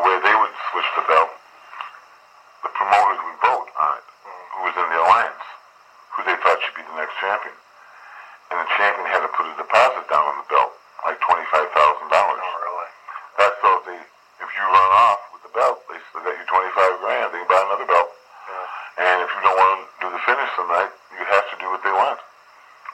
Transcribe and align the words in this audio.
the 0.00 0.08
way 0.08 0.16
they 0.24 0.32
would 0.32 0.56
switch 0.72 0.88
the 0.96 1.04
belt, 1.04 1.28
the 2.64 2.72
promoters 2.72 3.20
would 3.20 3.38
vote 3.44 3.68
on 3.76 4.00
it, 4.00 4.06
mm. 4.24 4.44
who 4.56 4.60
was 4.64 4.72
in 4.80 4.88
the 4.88 4.96
alliance, 4.96 5.44
who 6.16 6.24
they 6.24 6.36
thought 6.40 6.56
should 6.64 6.72
be 6.72 6.84
the 6.88 6.96
next 6.96 7.12
champion. 7.20 7.52
And 8.48 8.64
the 8.64 8.68
champion 8.80 9.04
had 9.12 9.20
to 9.20 9.30
put 9.36 9.44
a 9.44 9.52
deposit 9.60 10.08
down 10.08 10.24
on 10.24 10.40
the 10.40 10.48
belt, 10.48 10.72
like 11.04 11.20
$25,000. 11.20 11.68
Oh, 11.68 12.56
really? 12.64 12.90
That's 13.36 13.56
so 13.60 13.68
if, 13.76 13.92
they, 13.92 14.00
if 14.40 14.48
you 14.48 14.64
run 14.72 14.90
off 15.04 15.20
with 15.36 15.44
the 15.44 15.52
belt, 15.52 15.84
they 15.92 16.00
still 16.08 16.24
got 16.24 16.32
you 16.32 16.48
25 16.48 17.04
grand, 17.04 17.28
they 17.36 17.44
can 17.44 17.50
buy 17.52 17.60
another 17.60 17.84
belt. 17.84 18.08
Yeah. 18.08 19.04
And 19.04 19.16
if 19.20 19.28
you 19.36 19.40
don't 19.44 19.58
want 19.60 19.84
to 19.84 19.84
do 20.00 20.08
the 20.16 20.22
finish 20.24 20.50
tonight, 20.56 20.92
you 21.12 21.28
have 21.28 21.44
to 21.52 21.56
do 21.60 21.68
what 21.68 21.84
they 21.84 21.92
want. 21.92 22.16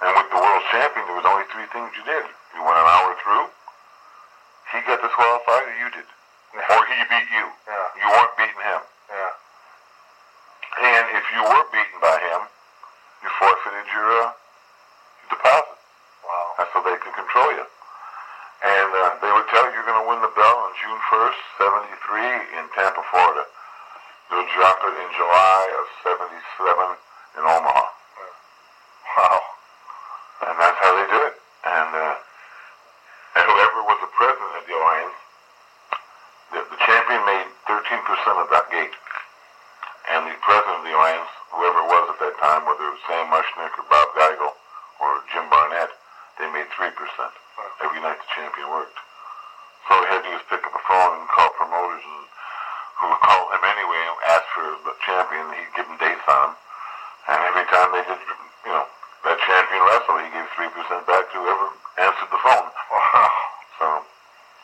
And 0.03 0.11
with 0.11 0.27
the 0.35 0.43
world 0.43 0.65
champion, 0.75 1.07
there 1.07 1.15
was 1.23 1.29
only 1.31 1.47
three 1.55 1.71
things 1.71 1.95
you 1.95 2.03
did. 2.03 2.27
You 2.59 2.67
went 2.67 2.83
an 2.83 2.91
hour 2.91 3.15
through, 3.23 3.47
he 4.75 4.83
got 4.91 4.99
disqualified, 4.99 5.71
or 5.71 5.77
you 5.79 5.91
did. 5.95 6.11
He 6.97 7.05
beat 7.13 7.29
you. 7.29 7.45
Yeah. 7.69 7.87
You 8.01 8.07
weren't 8.09 8.35
beating 8.41 8.65
him. 8.65 8.81
Yeah. 9.13 9.33
And 10.77 11.05
if 11.13 11.25
you 11.33 11.41
were 11.45 11.65
beaten 11.73 11.99
by 12.01 12.17
him, 12.21 12.49
you 13.25 13.29
forfeited 13.37 13.87
your, 13.93 14.09
uh, 14.17 14.33
your 14.33 15.29
deposit. 15.37 15.77
Wow. 16.25 16.47
That's 16.57 16.73
so 16.73 16.81
they 16.81 16.97
can 17.01 17.13
control 17.13 17.53
you. 17.53 17.65
And 18.65 18.91
uh, 18.93 19.21
they 19.21 19.29
would 19.29 19.49
tell 19.53 19.69
you 19.69 19.77
you're 19.77 19.89
going 19.89 20.01
to 20.01 20.09
win 20.09 20.21
the 20.25 20.33
belt 20.33 20.57
on 20.57 20.73
June 20.81 21.01
1st, 21.13 21.41
73 22.57 22.61
in 22.61 22.65
Tampa, 22.73 23.05
Florida. 23.13 23.45
They'll 24.33 24.49
drop 24.57 24.81
it 24.85 24.97
in 24.97 25.09
July 25.17 25.61
of 25.77 25.85
77 26.01 26.97
in 27.37 27.43
Omaha. 27.45 27.85
Wow. 29.17 29.41
And 30.49 30.57
that's 30.61 30.81
how 30.81 30.93
they 30.97 31.07
do 31.09 31.21
it. 31.29 31.37
And, 31.65 31.91
uh, 31.93 32.17
and 33.37 33.45
whoever 33.49 33.81
was 33.85 33.99
the 34.01 34.13
president 34.13 34.53
of 34.61 34.65
the 34.65 34.75
alliance, 34.77 35.19
the, 36.53 36.61
the 36.69 36.79
champion 36.85 37.21
made 37.25 37.49
13% 38.27 38.43
of 38.43 38.51
that 38.51 38.67
gate. 38.75 38.91
And 40.11 40.27
the 40.27 40.35
president 40.43 40.83
of 40.83 40.85
the 40.87 40.95
alliance, 40.95 41.31
whoever 41.55 41.79
it 41.83 41.91
was 41.91 42.05
at 42.11 42.19
that 42.23 42.37
time, 42.43 42.67
whether 42.67 42.91
it 42.91 42.95
was 42.99 43.05
Sam 43.07 43.27
Muchnick 43.31 43.75
or 43.79 43.87
Bob 43.87 44.09
Geigel 44.19 44.51
or 44.99 45.23
Jim 45.31 45.47
Barnett, 45.51 45.91
they 46.39 46.51
made 46.51 46.67
3% 46.75 46.91
every 47.83 48.03
night 48.03 48.19
the 48.19 48.31
champion 48.35 48.67
worked. 48.71 48.99
So 49.87 49.95
all 49.95 50.03
he 50.03 50.11
had 50.11 50.23
to 50.23 50.31
do 50.31 50.35
was 50.35 50.47
pick 50.51 50.63
up 50.67 50.75
the 50.75 50.85
phone 50.91 51.23
and 51.23 51.27
call 51.31 51.51
promoters 51.55 52.03
and 52.03 52.23
who 52.99 53.05
would 53.15 53.23
call 53.23 53.47
him 53.55 53.63
anyway 53.63 54.03
and 54.11 54.19
ask 54.35 54.47
for 54.55 54.67
the 54.83 54.95
champion. 55.07 55.47
He'd 55.55 55.75
give 55.79 55.87
them 55.87 55.99
dates 56.03 56.27
on 56.27 56.51
him. 56.51 56.53
And 57.31 57.39
every 57.47 57.67
time 57.71 57.91
they 57.95 58.03
did, 58.07 58.21
you 58.67 58.73
know, 58.75 58.87
that 59.27 59.39
champion 59.43 59.83
wrestle, 59.87 60.19
he 60.23 60.31
gave 60.35 60.47
3% 60.55 60.71
back 61.07 61.25
to 61.31 61.37
whoever 61.39 61.67
answered 61.99 62.31
the 62.31 62.43
phone. 62.43 62.67
Wow. 62.91 63.31
So 63.79 63.87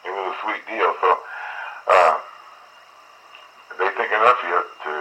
it 0.06 0.12
was 0.14 0.34
a 0.34 0.36
sweet 0.47 0.62
deal. 0.70 0.94
So 1.02 1.19
enough 4.23 4.41
you 4.47 4.55
to 4.87 4.92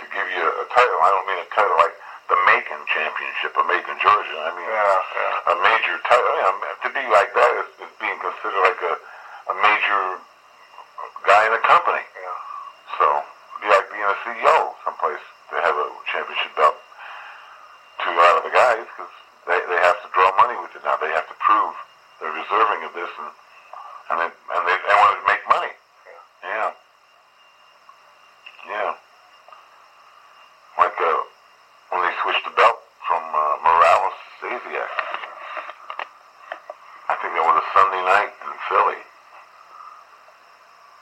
to 0.00 0.04
give 0.10 0.28
you 0.36 0.44
a 0.44 0.66
title. 0.74 0.98
I 1.00 1.08
don't 1.16 1.26
mean 1.30 1.40
a 1.40 1.48
title 1.54 1.76
like 1.80 1.96
the 2.28 2.36
Macon 2.44 2.82
Championship 2.92 3.52
of 3.56 3.64
Macon, 3.68 3.96
Georgia. 4.04 4.36
I 4.44 4.50
mean 4.52 4.68
Yeah, 4.68 4.98
yeah. 5.16 5.52
a 5.52 5.54
major 5.64 5.96
title. 6.04 6.28
You 6.36 6.44
know, 6.44 6.54
to 6.84 6.88
be 6.92 7.04
like 7.08 7.30
that 7.32 7.50
is, 7.64 7.68
is 7.88 7.92
being 8.02 8.18
considered 8.20 8.60
like 8.64 8.80
a, 8.84 8.94
a 9.52 9.54
major 9.64 10.02
guy 11.24 11.42
in 11.48 11.52
a 11.56 11.62
company. 11.64 12.04
Yeah. 12.04 12.36
So 13.00 13.04
it'd 13.08 13.62
be 13.64 13.68
like 13.72 13.86
being 13.88 14.04
a 14.04 14.16
CEO 14.28 14.56
someplace 14.84 15.24
to 15.52 15.54
have 15.64 15.76
a 15.76 15.86
championship 16.12 16.52
belt 16.58 16.76
to 16.76 18.06
a 18.12 18.16
lot 18.18 18.34
of 18.40 18.44
the 18.44 18.52
guys 18.52 18.84
because 18.92 19.12
they, 19.48 19.56
they 19.72 19.80
have 19.80 19.96
to 20.04 20.08
draw 20.12 20.28
money 20.36 20.56
with 20.60 20.72
it 20.76 20.84
now. 20.84 20.96
They 21.00 21.12
have 21.16 21.28
to 21.32 21.36
prove 21.40 21.74
they're 22.20 22.34
deserving 22.36 22.84
of 22.84 22.92
this 22.92 23.08
and 23.20 23.32
and 24.12 24.16
they, 24.20 24.28
and 24.28 24.62
they, 24.68 24.76
they 24.84 24.96
want 25.00 25.16
to 25.16 25.24
make 25.24 25.40
money. 25.48 25.72
Yeah. 26.44 26.70
Yeah. 28.68 28.92
Like 30.78 30.96
uh, 31.00 31.20
when 31.90 32.00
they 32.04 32.13
switched 32.24 32.48
the 32.48 32.56
belt 32.56 32.80
from 33.04 33.20
uh, 33.20 33.60
Morales 33.60 34.16
Stasiak. 34.40 34.92
I 37.12 37.20
think 37.20 37.36
that 37.36 37.44
was 37.44 37.60
a 37.60 37.66
Sunday 37.76 38.00
night 38.00 38.32
in 38.32 38.52
Philly. 38.64 39.00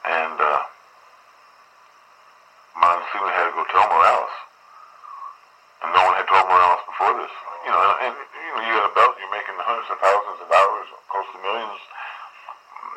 And 0.02 0.34
uh, 0.34 0.66
Monsoon 2.74 3.30
had 3.38 3.46
to 3.46 3.54
go 3.54 3.62
tell 3.70 3.86
Morales. 3.86 4.34
And 5.86 5.94
no 5.94 6.02
one 6.10 6.18
had 6.18 6.26
told 6.26 6.42
Morales 6.50 6.82
before 6.90 7.14
this. 7.14 7.34
You 7.62 7.70
know, 7.70 7.78
and, 7.78 7.94
and 8.02 8.14
you 8.18 8.50
know, 8.58 8.62
you 8.66 8.72
got 8.82 8.90
a 8.90 8.94
belt, 8.98 9.14
you're 9.22 9.30
making 9.30 9.54
hundreds 9.62 9.94
of 9.94 10.02
thousands 10.02 10.42
of 10.42 10.50
dollars, 10.50 10.90
close 11.06 11.28
to 11.30 11.38
millions 11.38 11.82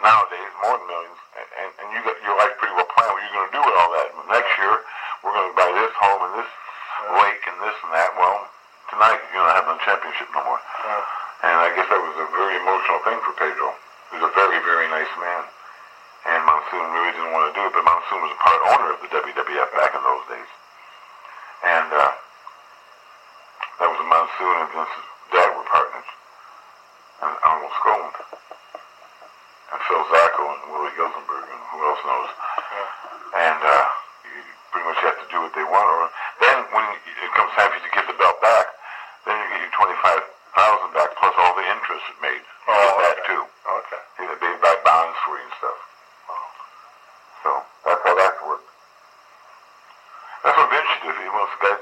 nowadays, 0.01 0.49
more 0.65 0.81
than 0.81 0.89
millions. 0.89 1.19
And, 1.37 1.47
and, 1.61 1.69
and 1.77 1.87
you 1.93 2.01
got 2.01 2.17
your 2.25 2.33
life 2.41 2.57
pretty 2.57 2.73
well 2.73 2.89
planned. 2.89 3.13
What 3.13 3.21
you're 3.21 3.37
going 3.37 3.53
to 3.53 3.55
do 3.61 3.61
with 3.61 3.77
all 3.77 3.93
that? 3.93 4.09
Next 4.33 4.49
year, 4.57 4.81
we're 5.21 5.37
going 5.37 5.53
to 5.53 5.57
buy 5.61 5.69
this 5.77 5.93
home 5.93 6.25
and 6.25 6.41
this 6.41 6.49
lake 7.13 7.43
and 7.45 7.57
this 7.61 7.77
and 7.85 7.91
that. 7.93 8.11
Well, 8.17 8.49
tonight 8.89 9.19
you're 9.33 9.45
not 9.45 9.55
having 9.61 9.77
a 9.77 9.81
championship 9.85 10.29
no 10.33 10.41
more. 10.45 10.61
Yeah. 10.61 11.01
And 11.45 11.55
I 11.61 11.69
guess 11.77 11.85
that 11.91 12.01
was 12.01 12.17
a 12.17 12.27
very 12.33 12.55
emotional 12.57 12.99
thing 13.05 13.19
for 13.21 13.33
Pedro. 13.37 13.69
He 14.09 14.17
was 14.17 14.25
a 14.25 14.33
very, 14.33 14.57
very 14.65 14.87
nice 14.89 15.11
man. 15.21 15.43
And 16.25 16.41
Monsoon 16.41 16.89
really 16.89 17.13
didn't 17.13 17.33
want 17.37 17.53
to 17.53 17.53
do 17.53 17.61
it, 17.69 17.73
but 17.77 17.85
Monsoon 17.85 18.17
was 18.25 18.33
a 18.33 18.39
part 18.41 18.59
owner 18.73 18.89
of 18.97 18.99
the 19.05 19.09
WWF 19.13 19.69
back 19.77 19.93
in 19.93 20.01
those 20.01 20.25
days. 20.25 20.49
And 21.61 21.89
uh, 21.93 22.11
that 23.77 23.87
was 23.93 23.99
a 24.01 24.07
Monsoon 24.09 24.55
and 24.65 24.69
Vince's 24.73 25.05
dad 25.29 25.49
were 25.53 25.67
partners. 25.69 26.09
And 27.21 27.31
Arnold 27.45 27.73
Skaaland. 27.77 28.17
And 29.69 29.79
Phil 29.85 30.01
Zacko 30.09 30.43
and 30.49 30.61
Willie 30.73 30.93
Gilzenberg 30.97 31.45
and 31.45 31.61
who 31.69 31.77
else 31.85 32.01
knows. 32.09 32.31
And 33.37 33.59
uh, 33.61 33.85
you 34.25 34.41
pretty 34.73 34.85
much 34.89 34.99
have 35.05 35.17
to 35.21 35.27
do 35.29 35.37
what 35.45 35.53
they 35.53 35.65
want. 35.67 35.85
Or 35.93 36.09
then 36.41 36.57
when 36.73 36.85
it 36.89 37.31
comes 37.37 37.53
time 37.53 37.69
for 37.69 37.77
you 37.77 37.85
to 37.85 37.91
give 37.93 38.07
the 38.09 38.17
belt 38.17 38.41
back, 38.41 38.65
then 39.29 39.35
you 39.37 39.45
get 39.53 39.61
your 39.61 39.73
twenty-five 39.77 40.21
thousand 40.57 40.89
back 40.95 41.09
plus 41.19 41.33
all 41.37 41.53
the 41.57 41.65
interest 41.69 42.01
it 42.09 42.17
made. 42.23 42.41
You 42.41 42.71
Oh, 42.71 42.81
get 42.81 42.97
that 42.97 43.17
okay. 43.21 43.27
too. 43.29 43.43
Okay. 43.45 44.01
You 44.21 44.25
know, 44.29 44.35
they 44.41 44.51
buy 44.63 44.75
bonds 44.87 45.17
for 45.25 45.35
you 45.37 45.43
and 45.43 45.53
stuff. 45.59 45.79
So 47.43 47.49
that's 47.85 48.01
how 48.05 48.15
that 48.15 48.33
worked. 48.47 48.69
That's 50.45 50.53
what 50.61 50.69
Vince 50.69 50.85
should 50.93 51.03
do. 51.03 51.09
If 51.09 51.17
he 51.25 51.29
wants 51.33 51.51
to 51.57 51.59
guy 51.65 51.75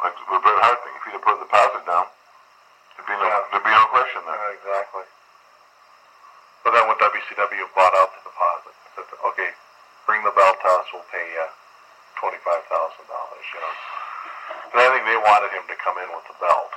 like 0.00 0.14
the 0.16 0.38
Bret 0.40 0.58
Hart 0.64 0.78
thing, 0.80 0.94
if 0.96 1.02
he'd 1.04 1.16
have 1.20 1.24
put 1.24 1.36
a 1.36 1.40
deposit 1.44 1.84
down, 1.84 2.06
there'd 2.96 3.08
be 3.08 3.16
no 3.20 3.28
Yeah. 3.28 3.44
there'd 3.52 3.64
be 3.68 3.74
no 3.76 3.84
question 3.92 4.20
there. 4.24 4.40
Yeah, 4.40 4.56
exactly. 4.56 5.04
But 6.64 6.70
then 6.74 6.84
when 6.88 6.96
WCW 6.98 7.68
bought 7.76 7.94
out 7.94 8.10
the 8.16 8.22
deposit, 8.26 8.74
said, 8.96 9.06
okay, 9.30 9.50
bring 10.08 10.24
the 10.24 10.32
belt 10.32 10.56
to 10.64 10.68
us, 10.80 10.86
we'll 10.96 11.04
pay 11.12 11.22
you 11.22 11.46
twenty-five 12.18 12.64
thousand 12.72 13.04
dollars. 13.06 13.44
You 13.52 13.60
know. 13.60 13.74
And 14.72 14.78
I 14.80 14.86
think 14.96 15.04
they 15.06 15.20
wanted 15.20 15.52
him 15.52 15.64
to 15.68 15.76
come 15.84 15.96
in 16.00 16.08
with 16.10 16.24
the 16.32 16.36
belt. 16.40 16.72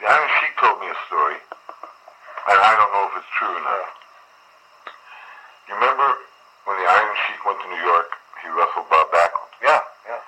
The 0.00 0.06
Iron 0.08 0.30
Sheik 0.40 0.54
told 0.60 0.76
me 0.80 0.88
a 0.92 0.96
story, 1.08 1.36
and 1.40 2.58
I 2.60 2.72
don't 2.76 2.92
know 2.92 3.04
if 3.12 3.16
it's 3.20 3.32
true 3.36 3.52
or 3.52 3.64
not. 3.64 3.88
You 5.68 5.74
remember 5.76 6.08
when 6.64 6.76
the 6.80 6.88
Iron 6.88 7.16
Sheik 7.28 7.40
went 7.44 7.60
to 7.64 7.68
New 7.68 7.82
York, 7.84 8.10
he 8.42 8.48
wrestled 8.48 8.88
Bob 8.88 9.12
Backlund, 9.12 9.52
Yeah, 9.60 9.82
yeah. 10.08 10.20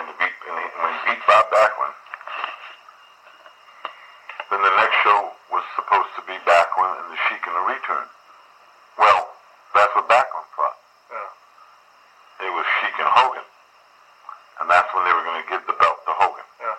and, 0.00 0.08
to 0.08 0.14
beat, 0.16 0.32
and 0.48 0.56
he, 0.58 0.66
when 0.80 0.90
he 0.96 0.97
beat 1.08 1.24
Bob 1.24 1.48
Backlund, 1.48 1.96
then 4.52 4.60
the 4.60 4.74
next 4.76 4.96
show 5.00 5.32
was 5.48 5.64
supposed 5.72 6.12
to 6.20 6.22
be 6.28 6.36
Backlund 6.44 7.00
and 7.00 7.08
the 7.08 7.18
Sheik 7.28 7.40
in 7.48 7.54
the 7.56 7.64
return. 7.64 8.04
Well, 9.00 9.32
that's 9.72 9.88
what 9.96 10.04
Backlund 10.08 10.44
thought. 10.52 10.76
Yeah. 11.08 12.48
It 12.48 12.52
was 12.52 12.64
Sheik 12.80 12.96
and 13.00 13.08
Hogan, 13.08 13.44
and 14.60 14.68
that's 14.68 14.92
when 14.92 15.08
they 15.08 15.12
were 15.16 15.24
going 15.24 15.40
to 15.40 15.48
give 15.48 15.64
the 15.64 15.76
belt 15.80 15.96
to 16.04 16.12
Hogan. 16.12 16.44
Yeah. 16.60 16.76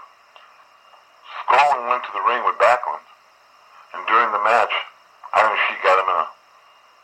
Skaaland 1.49 1.89
went 1.89 2.05
to 2.05 2.13
the 2.13 2.21
ring 2.29 2.45
with 2.45 2.57
Backlund, 2.61 3.01
and 3.97 4.05
during 4.05 4.29
the 4.29 4.43
match, 4.45 4.73
Iron 5.33 5.57
Sheik 5.65 5.81
got 5.81 5.97
him 5.97 6.09
in 6.09 6.17
a, 6.21 6.25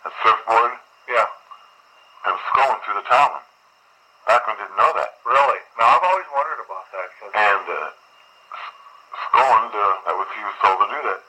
a 0.05 0.11
surfboard 0.21 0.73
Yeah. 1.09 1.25
and 2.29 2.37
Skaaland 2.53 2.81
threw 2.85 2.93
the 3.01 3.05
towel 3.09 3.33
in. 3.41 3.45
Backlund 4.25 4.57
didn't 4.57 4.73
know 4.77 4.89
that. 4.97 5.21
Really? 5.21 5.61
Now 5.77 5.85
I've 5.93 6.01
always 6.01 6.25
wondered 6.33 6.57
about 6.57 6.64
that 6.64 6.64
because 6.64 6.64
And 7.35 7.65
uh, 7.67 7.91
S- 7.91 8.71
Skaaland, 9.27 9.73
uh, 9.75 9.95
that 10.07 10.15
was, 10.15 10.27
he 10.31 10.43
was 10.43 10.57
told 10.63 10.79
to 10.79 10.87
do 10.87 10.99
that. 11.11 11.21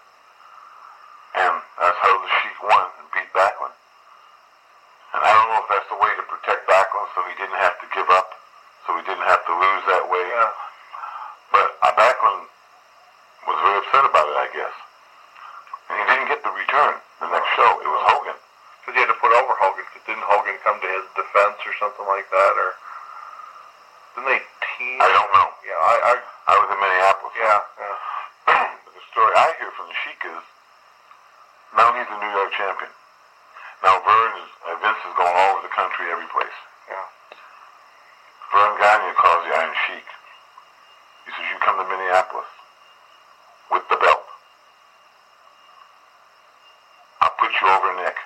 And 1.37 1.55
that's 1.81 1.99
how 2.01 2.15
the 2.17 2.31
Sheik 2.41 2.57
won 2.63 2.87
and 3.03 3.07
beat 3.13 3.29
Backlund. 3.35 3.75
And 5.15 5.21
I 5.25 5.31
don't 5.33 5.49
know 5.51 5.61
if 5.65 5.69
that's 5.69 5.89
the 5.91 5.99
way 6.01 6.13
to 6.15 6.25
protect 6.31 6.69
Backlund 6.71 7.09
so 7.15 7.25
he 7.29 7.35
didn't 7.41 7.59
have 7.59 7.77
to 7.83 7.87
give 7.93 8.09
up, 8.13 8.31
so 8.87 8.95
he 8.97 9.03
didn't 9.05 9.27
have 9.27 9.43
to 9.45 9.55
lose 9.55 9.85
that 9.91 10.05
way. 10.09 10.25
yeah, 10.25 10.51
But 11.53 11.69
uh, 11.83 11.93
Backlund 11.99 12.47
was 13.51 13.59
very 13.63 13.79
upset 13.83 14.05
about 14.07 14.27
it, 14.31 14.39
I 14.39 14.49
guess. 14.55 14.75
And 15.91 15.97
he 16.01 16.05
didn't 16.11 16.29
get 16.31 16.43
the 16.43 16.53
return 16.55 16.95
the 17.21 17.29
next 17.33 17.51
show. 17.57 17.71
It 17.83 17.89
was 17.89 18.03
Hogan. 18.13 18.39
because 18.83 18.95
he 18.95 19.01
had 19.03 19.11
to 19.11 19.19
put 19.23 19.33
over 19.35 19.55
Hogan. 19.59 19.85
Because 19.89 20.05
didn't 20.07 20.27
Hogan 20.27 20.57
come 20.63 20.79
to 20.83 20.89
his 20.89 21.07
defense 21.19 21.59
or 21.67 21.75
something 21.81 22.07
like 22.11 22.27
that, 22.31 22.53
or 22.59 22.71
didn't 24.17 24.29
they 24.37 24.41
team? 24.77 24.99
I 25.01 25.09
don't 25.13 25.31
know. 25.33 25.49
Yeah, 25.65 25.79
I, 25.81 25.95
I 26.01 26.13
I 26.47 26.55
was 26.63 26.69
in 26.71 26.79
Minneapolis. 26.79 27.35
yeah, 27.39 27.61
yeah, 27.79 27.97
but 28.87 28.93
the 28.95 29.03
story 29.11 29.33
I 29.35 29.51
hear 29.59 29.71
from 29.75 29.87
the 29.91 29.97
Sheik 30.05 30.21
is 30.27 30.45
now 31.75 31.91
he's 31.95 32.07
a 32.11 32.19
New 32.23 32.33
York 32.35 32.51
champion. 32.55 32.91
Now 33.85 33.99
Vern 34.03 34.33
is, 34.41 34.51
uh, 34.67 34.75
Vince 34.81 35.03
is 35.05 35.15
going 35.19 35.35
all 35.37 35.59
over 35.59 35.63
the 35.67 35.75
country, 35.75 36.09
every 36.11 36.27
place. 36.33 36.55
yeah. 36.89 37.07
Gagne 38.81 39.13
calls 39.21 39.43
the 39.45 39.53
Iron 39.53 39.75
Sheik. 39.87 40.07
He 41.27 41.31
says, 41.35 41.47
you 41.53 41.59
come 41.61 41.77
to 41.77 41.85
Minneapolis 41.91 42.49
with 43.73 43.85
the 43.91 43.97
belt. 44.01 44.25
I'll 47.21 47.36
put 47.47 47.55
you 47.63 47.69
over 47.71 47.95
Nick. 48.03 48.19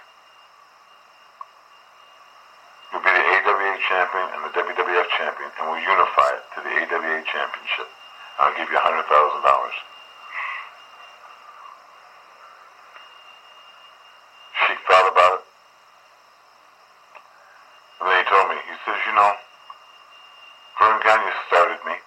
You'll 2.89 3.05
be 3.05 3.13
the 3.13 3.21
AWA 3.21 3.77
champion 3.85 4.27
and 4.33 4.41
the 4.49 4.53
WWF 4.57 5.09
champion, 5.21 5.51
and 5.61 5.69
we'll 5.69 5.85
unify 5.85 6.41
it 6.41 6.45
to 6.57 6.59
the 6.65 6.73
AWA 6.73 7.21
championship. 7.29 7.89
I'll 8.41 8.57
give 8.57 8.73
you 8.73 8.81
a 8.81 8.81
hundred 8.81 9.05
thousand 9.13 9.45
dollars. 9.45 9.77
Sheik 14.65 14.81
thought 14.89 15.13
about 15.13 15.33
it. 15.37 15.45
And 18.01 18.05
then 18.09 18.17
he 18.25 18.27
told 18.33 18.49
me, 18.49 18.57
he 18.57 18.75
says, 18.89 18.97
you 19.05 19.13
know, 19.13 19.33
Vern 20.81 20.97
Gagne 21.05 21.29
started 21.53 21.81
me, 21.85 22.01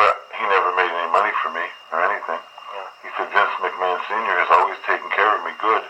but 0.00 0.16
he 0.32 0.48
never 0.48 0.72
made 0.80 0.88
any 0.88 1.12
money 1.12 1.36
for 1.44 1.52
me 1.52 1.68
or 1.92 2.00
anything. 2.00 2.40
Yeah. 2.40 2.88
He 3.04 3.08
said, 3.20 3.28
Vince 3.28 3.54
McMahon 3.60 4.00
Sr. 4.08 4.36
has 4.40 4.48
always 4.48 4.80
taken 4.88 5.04
care 5.12 5.36
of 5.36 5.44
me 5.44 5.52
good. 5.60 5.84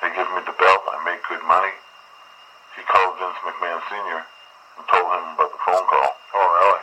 They 0.00 0.14
give 0.14 0.30
me 0.30 0.40
the 0.46 0.54
belt, 0.54 0.82
I 0.86 1.02
make 1.02 1.18
good 1.26 1.42
money. 1.42 1.74
He 2.78 2.86
called 2.86 3.18
Vince 3.78 3.94
Sr. 3.94 4.26
and 4.26 4.84
told 4.90 5.06
him 5.06 5.38
about 5.38 5.54
the 5.54 5.62
phone 5.62 5.86
call. 5.86 6.10
Oh, 6.34 6.46
really? 6.50 6.82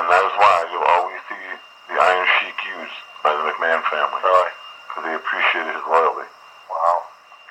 And 0.00 0.04
that 0.08 0.22
is 0.24 0.34
why 0.40 0.54
you'll 0.72 0.88
always 0.96 1.20
see 1.28 1.44
the 1.92 1.96
Iron 2.00 2.24
Sheik 2.40 2.56
used 2.72 2.96
by 3.20 3.36
the 3.36 3.44
McMahon 3.52 3.84
family. 3.92 4.16
Really? 4.24 4.52
Because 4.88 5.04
they 5.04 5.12
appreciated 5.12 5.76
his 5.76 5.84
loyalty. 5.84 6.24
Wow. 6.72 6.96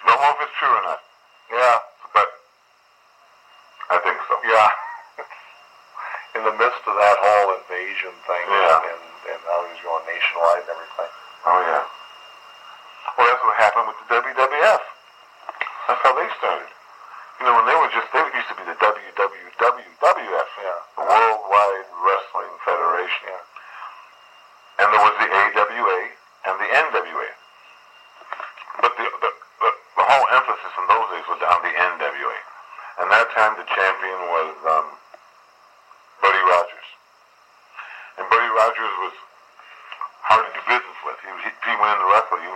Don't 0.10 0.18
know 0.18 0.34
if 0.34 0.40
it's 0.50 0.58
true 0.58 0.74
or 0.74 0.82
not, 0.82 1.00
Yeah. 1.54 1.78
but 2.18 2.30
I 3.94 3.98
think 4.02 4.18
so. 4.26 4.34
Yeah. 4.50 4.70
In 6.38 6.42
the 6.42 6.56
midst 6.58 6.82
of 6.90 6.96
that 6.98 7.18
whole 7.22 7.54
invasion 7.62 8.18
thing, 8.26 8.46
Yeah. 8.50 8.82
and, 8.82 9.04
and 9.30 9.40
how 9.46 9.62
he 9.62 9.78
was 9.78 9.82
going 9.86 10.06
nationwide 10.10 10.66
and 10.66 10.74
everything. 10.74 11.12
Oh, 11.46 11.60
yeah. 11.70 11.86
Well, 13.14 13.26
that's 13.30 13.44
what 13.46 13.58
happened 13.62 13.88
with 13.94 14.00
the 14.02 14.10
WWF. 14.10 14.82
That's 15.86 16.02
how 16.02 16.14
they 16.18 16.30
started. 16.42 16.77
You 17.40 17.46
know, 17.46 17.54
when 17.54 17.66
they 17.70 17.78
were 17.78 17.92
just, 17.94 18.10
they 18.14 18.22
used 18.34 18.50
to 18.50 18.58
be 18.58 18.66
the 18.66 18.78
WWWF, 18.82 20.50
Yeah. 20.58 20.80
the 20.98 21.06
Worldwide 21.06 21.88
Wrestling 22.02 22.54
Federation. 22.66 23.30
Yeah. 23.30 24.82
And 24.82 24.88
there 24.94 25.04
was 25.06 25.16
the 25.22 25.30
AWA 25.30 26.00
and 26.50 26.56
the 26.62 26.70
NWA. 26.70 27.30
But 28.82 28.94
the, 28.98 29.06
the, 29.06 29.32
the, 29.62 29.70
the 29.98 30.06
whole 30.06 30.26
emphasis 30.34 30.74
in 30.82 30.86
those 30.90 31.08
days 31.14 31.26
was 31.30 31.42
on 31.46 31.60
the 31.62 31.74
NWA. 31.74 32.38
And 33.02 33.06
that 33.14 33.30
time 33.38 33.54
the 33.58 33.66
champion 33.70 34.20
was 34.34 34.54
um, 34.74 34.88
Buddy 36.22 36.42
Rogers. 36.42 36.88
And 38.18 38.26
Buddy 38.34 38.50
Rogers 38.50 38.94
was 39.06 39.14
hard 40.26 40.42
to 40.46 40.52
do 40.58 40.62
business 40.66 41.00
with. 41.06 41.18
He, 41.22 41.30
he, 41.46 41.50
he 41.54 41.74
went 41.78 41.94
in 41.94 42.02
to 42.02 42.10
wrestle 42.10 42.42
you, 42.42 42.56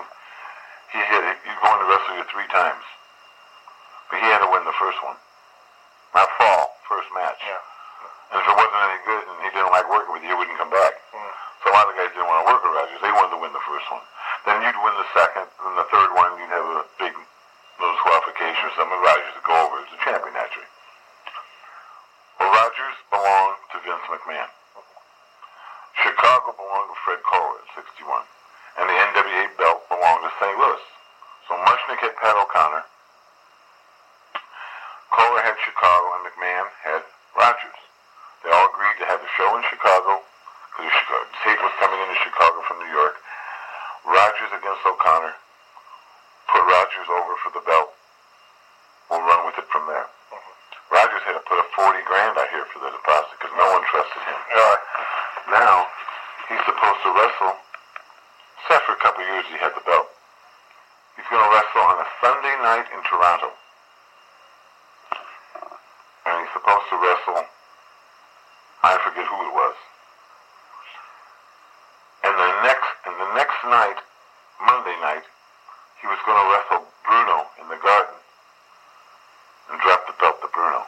he 0.94 1.00
had, 1.06 1.22
he'd 1.46 1.60
go 1.62 1.70
in 1.70 1.80
to 1.86 1.88
wrestle 1.90 2.18
you 2.18 2.26
three 2.34 2.50
times. 2.50 2.82
But 4.12 4.20
he 4.20 4.28
had 4.28 4.44
to 4.44 4.52
win 4.52 4.68
the 4.68 4.76
first 4.76 5.00
one. 5.08 5.16
Not 6.12 6.28
fall, 6.36 6.76
first 6.92 7.08
match. 7.16 7.40
Yeah. 7.40 8.36
And 8.36 8.44
if 8.44 8.46
it 8.48 8.56
wasn't 8.60 8.84
any 8.84 9.00
good 9.08 9.24
and 9.24 9.38
he 9.48 9.50
didn't 9.56 9.72
like 9.72 9.88
working 9.88 10.12
with 10.12 10.24
you, 10.28 10.36
he 10.36 10.38
wouldn't 10.38 10.60
come 10.60 10.72
back. 10.72 11.00
Mm. 11.16 11.32
So 11.64 11.72
a 11.72 11.74
lot 11.76 11.88
of 11.88 11.96
the 11.96 11.98
guys 12.04 12.12
didn't 12.12 12.28
want 12.28 12.44
to 12.44 12.48
work 12.52 12.60
with 12.60 12.76
Rogers. 12.76 13.00
They 13.00 13.16
wanted 13.16 13.36
to 13.36 13.42
win 13.44 13.56
the 13.56 13.64
first 13.64 13.88
one. 13.88 14.04
Then 14.44 14.60
you'd 14.68 14.76
win 14.84 14.96
the 15.00 15.10
second, 15.16 15.48
and 15.48 15.74
the 15.80 15.88
third 15.88 16.12
one 16.12 16.36
you'd 16.36 16.52
have 16.52 16.68
a 16.68 16.84
big 17.00 17.16
little 17.80 18.00
qualification 18.04 18.68
or 18.68 18.74
something. 18.76 19.00
Rogers 19.00 19.32
would 19.36 19.48
go 19.48 19.56
over 19.56 19.80
as 19.80 19.90
the 19.96 20.00
champion 20.04 20.36
naturally. 20.36 20.70
Well, 22.40 22.52
Rogers 22.52 22.98
belonged 23.08 23.62
to 23.72 23.78
Vince 23.86 24.08
McMahon. 24.12 24.52
Chicago 26.04 26.52
belonged 26.58 26.90
to 26.92 26.98
Fred 27.04 27.22
Kohler 27.24 27.64
at 27.64 27.70
61. 27.80 28.28
And 28.80 28.86
the 28.88 28.96
NWA 28.96 29.44
belt 29.60 29.88
belonged 29.88 30.24
to 30.24 30.32
St. 30.40 30.56
Louis. 30.56 30.84
So 31.48 31.56
Muchnick 31.56 32.00
had 32.00 32.16
Pat 32.18 32.36
O'Connor. 32.36 32.84
Chicago, 35.66 36.18
and 36.18 36.24
McMahon 36.28 36.66
had 36.84 37.02
Rogers. 37.38 37.80
They 38.44 38.50
all 38.50 38.70
agreed 38.74 38.98
to 39.00 39.06
have 39.06 39.22
the 39.22 39.32
show 39.38 39.54
in 39.58 39.64
Chicago 39.70 40.22
because 40.74 40.90
the 40.90 41.20
tape 41.46 41.62
was 41.62 41.76
coming 41.78 42.00
into 42.02 42.18
Chicago 42.26 42.62
from 42.66 42.82
New 42.82 42.92
York. 42.92 43.16
Rogers 44.06 44.52
against 44.58 44.82
O'Connor. 44.82 45.36
Put 46.50 46.64
Rogers 46.66 47.08
over 47.08 47.34
for 47.46 47.52
the 47.54 47.64
belt. 47.64 47.94
We'll 49.10 49.22
run 49.22 49.46
with 49.46 49.60
it 49.62 49.68
from 49.70 49.86
there. 49.86 50.10
Rogers 50.92 51.24
had 51.24 51.38
to 51.40 51.44
put 51.48 51.62
a 51.62 51.68
40 51.78 52.04
grand 52.04 52.36
out 52.36 52.50
here 52.52 52.66
for 52.74 52.84
the 52.84 52.92
deposit 52.92 53.32
because 53.40 53.56
no 53.56 53.68
one 53.72 53.84
trusted 53.88 54.24
him. 54.26 54.40
Now, 55.52 55.88
he's 56.48 56.64
supposed 56.66 57.02
to 57.04 57.12
wrestle. 57.12 57.56
Except 58.64 58.84
for 58.88 58.94
a 58.96 59.02
couple 59.04 59.24
years 59.24 59.46
he 59.52 59.58
had 59.60 59.76
the 59.76 59.84
belt. 59.84 60.08
He's 61.16 61.28
going 61.28 61.44
to 61.44 61.52
wrestle 61.52 61.84
on 61.92 62.00
a 62.00 62.08
Sunday 62.24 62.56
night 62.64 62.88
in 62.92 63.04
Toronto. 63.04 63.52
And 66.26 66.36
he's 66.40 66.54
supposed 66.56 66.81
to 66.92 66.96
wrestle, 67.00 67.48
I 68.84 69.00
forget 69.00 69.24
who 69.24 69.38
it 69.48 69.54
was. 69.56 69.76
And 72.28 72.34
the 72.36 72.50
next, 72.68 72.92
and 73.08 73.16
the 73.16 73.30
next 73.34 73.60
night, 73.66 73.98
Monday 74.60 74.94
night, 75.00 75.24
he 76.04 76.06
was 76.12 76.20
going 76.28 76.36
to 76.38 76.48
wrestle 76.52 76.84
Bruno 77.08 77.48
in 77.64 77.66
the 77.72 77.80
garden 77.80 78.18
and 79.72 79.80
drop 79.80 80.04
the 80.06 80.14
belt 80.20 80.38
to 80.44 80.50
Bruno. 80.52 80.84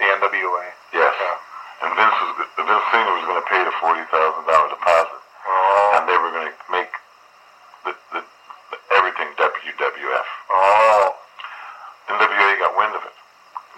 The 0.00 0.08
NWA. 0.16 0.64
Yes. 0.96 1.12
Yeah. 1.12 1.36
And 1.84 1.90
Vince 1.98 2.16
was 2.24 2.32
Vince 2.56 2.86
Senior 2.94 3.12
was 3.20 3.26
going 3.28 3.42
to 3.42 3.48
pay 3.52 3.60
the 3.62 3.74
forty 3.82 4.02
thousand 4.08 4.46
dollar 4.48 4.70
deposit, 4.70 5.20
Oh. 5.44 5.98
and 5.98 6.06
they 6.08 6.14
were 6.16 6.30
going 6.30 6.46
to 6.48 6.56
make 6.70 6.92
the, 7.84 7.92
the, 8.14 8.20
the 8.22 8.78
everything 8.96 9.28
WWF. 9.36 10.28
Oh. 10.50 11.14
NWA 12.08 12.50
got 12.62 12.72
wind 12.78 12.94
of 12.94 13.02
it. 13.02 13.14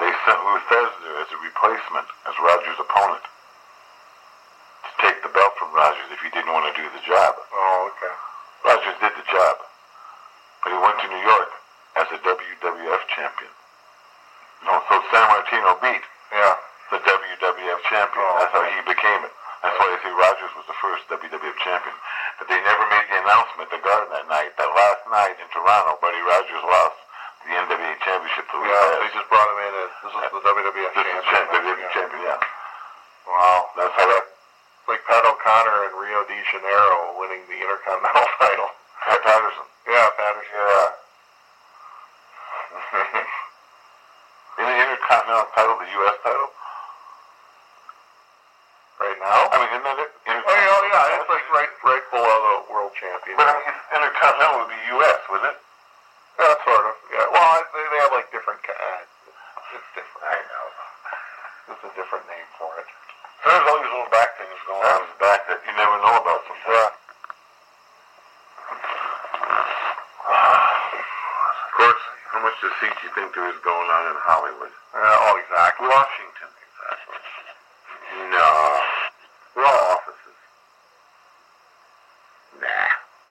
They 0.00 0.10
sent 0.28 0.38
Lou 0.44 0.58
Thesder 0.68 1.13
as 1.24 1.32
a 1.32 1.40
replacement, 1.40 2.04
as 2.28 2.36
Rogers' 2.36 2.76
opponent, 2.76 3.24
to 3.24 4.90
take 5.00 5.16
the 5.24 5.32
belt 5.32 5.56
from 5.56 5.72
Rogers 5.72 6.12
if 6.12 6.20
he 6.20 6.28
didn't 6.36 6.52
want 6.52 6.68
to 6.68 6.74
do 6.76 6.84
the 6.92 7.00
job. 7.08 7.32
Oh, 7.48 7.88
okay. 7.96 8.14
Rogers 8.68 8.96
did 9.00 9.14
the 9.16 9.24
job, 9.32 9.56
but 10.60 10.76
he 10.76 10.78
went 10.84 11.00
to 11.00 11.08
New 11.08 11.24
York 11.24 11.50
as 11.96 12.06
a 12.12 12.18
WWF 12.20 13.02
champion. 13.16 13.52
No, 14.68 14.84
so 14.88 15.00
Sammartino 15.08 15.80
beat 15.80 16.04
Yeah. 16.32 16.56
the 16.92 17.00
WWF 17.00 17.80
champion. 17.88 18.24
Oh. 18.28 18.36
That's 18.40 18.52
how 18.52 18.64
he 18.68 18.80
became 18.84 19.24
it. 19.24 19.32
That's 19.64 19.76
why 19.80 19.88
they 19.96 20.00
say 20.04 20.12
Rogers 20.12 20.52
was 20.60 20.66
the 20.68 20.76
first 20.76 21.08
WWF 21.08 21.56
champion. 21.64 21.96
But 22.38 22.48
they 22.52 22.60
never 22.60 22.84
made 22.92 23.08
the 23.08 23.16
announcement 23.24 23.70
the 23.72 23.80
Garden 23.80 24.12
that 24.12 24.28
night. 24.28 24.52
That 24.60 24.68
last 24.76 25.00
night 25.08 25.36
in 25.40 25.48
Toronto, 25.48 25.96
Buddy 26.04 26.20
Rogers 26.20 26.64
lost 26.68 26.96
the 27.48 27.52
NWA 27.56 27.96
championship 28.04 28.44
to 28.50 28.56
Lou 28.60 28.68
Yeah, 28.68 29.03
just 29.14 29.28
brought 29.30 29.46
him 29.54 29.58
in 29.62 29.72
as 29.86 29.90
this 30.02 30.12
is 30.12 30.30
the 30.34 30.42
WWF 30.42 30.74
This 30.74 30.90
is 30.90 30.92
champion. 30.94 31.22
champ, 31.30 31.46
WWF 31.54 31.90
champion, 31.94 32.22
yeah. 32.26 32.38
Wow. 33.30 33.70
That's 33.78 33.94
how 33.94 34.06
that. 34.10 34.24
Like 34.90 35.00
Pat 35.08 35.24
O'Connor 35.24 35.78
in 35.88 35.92
Rio 35.96 36.20
de 36.28 36.36
Janeiro 36.52 37.16
winning 37.16 37.40
the 37.48 37.56
Intercontinental 37.56 38.28
title. 38.42 38.68
Pat 39.08 39.20
Patterson. 39.24 39.66
Yeah, 39.88 40.08
Patterson. 40.18 40.52
Yeah. 40.52 40.88
In 44.60 44.64
the 44.70 44.76
Intercontinental 44.86 45.48
title, 45.56 45.74
the 45.82 45.88
U.S. 46.04 46.16
title. 46.22 46.50
Right 49.02 49.18
now? 49.18 49.50
I 49.50 49.56
mean, 49.58 49.70
isn't 49.74 49.82
that 49.88 49.98
it? 49.98 50.10
Oh, 50.30 50.30
yeah, 50.30 50.70
oh, 50.70 50.82
yeah, 50.94 51.18
it's 51.18 51.26
like 51.32 51.42
right, 51.50 51.72
right 51.82 52.04
below 52.14 52.36
the 52.46 52.54
world 52.70 52.94
champion. 52.94 53.34
But 53.34 53.50
I 53.50 53.54
mean, 53.58 53.74
Intercontinental 53.98 54.62
would 54.62 54.70
be 54.70 54.78
U.S., 55.00 55.18
wouldn't 55.32 55.50
it? 55.50 55.58
Yeah, 56.38 56.54
sort 56.62 56.86
of. 56.86 56.94
Yeah. 57.74 57.80
They, 57.82 57.90
they 57.90 58.00
have 58.06 58.14
like 58.14 58.30
different. 58.30 58.62
Uh, 58.62 59.02
it's 59.74 59.90
different. 59.98 60.22
I 60.22 60.38
know. 60.46 60.66
It's 61.74 61.82
a 61.82 61.92
different 61.98 62.22
name 62.30 62.46
for 62.54 62.70
it. 62.78 62.86
There's 63.42 63.66
all 63.66 63.78
these 63.82 63.90
little 63.90 64.12
back 64.14 64.38
things 64.38 64.54
going 64.66 64.78
on 64.78 65.02
in 65.02 65.10
the 65.10 65.18
back 65.20 65.42
that 65.50 65.58
you 65.66 65.72
never 65.74 65.96
know 66.06 66.14
about 66.22 66.40
sometimes. 66.46 66.94
Of 70.24 71.72
course, 71.74 72.02
how 72.30 72.40
much 72.46 72.56
deceit 72.62 72.94
do 72.94 73.02
you 73.10 73.12
think 73.18 73.34
there 73.34 73.50
is 73.50 73.58
going 73.66 73.88
on 73.90 74.02
in 74.14 74.18
Hollywood? 74.22 74.70
Uh, 74.94 75.26
oh, 75.26 75.34
exactly. 75.42 75.90
Washington. 75.90 76.63